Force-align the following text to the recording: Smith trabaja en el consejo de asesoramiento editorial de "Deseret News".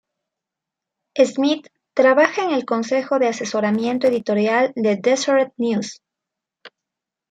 Smith 1.21 1.67
trabaja 1.93 2.43
en 2.43 2.49
el 2.49 2.65
consejo 2.65 3.19
de 3.19 3.27
asesoramiento 3.27 4.07
editorial 4.07 4.73
de 4.75 4.95
"Deseret 4.95 5.53
News". 5.57 6.01